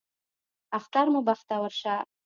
اختر 0.77 1.05
مو 1.13 1.19
بختور 1.27 1.69
شه 1.81 1.95